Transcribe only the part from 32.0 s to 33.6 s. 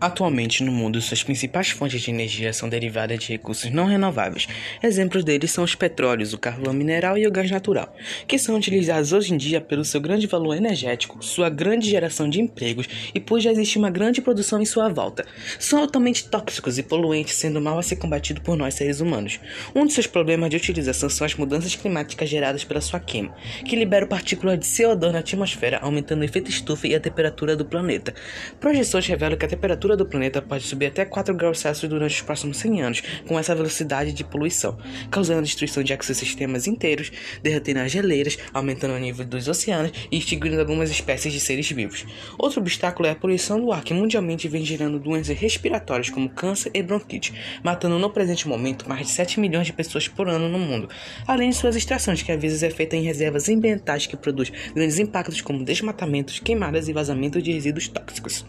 os próximos 100 anos, com essa